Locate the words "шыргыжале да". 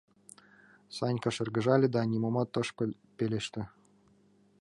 1.35-2.01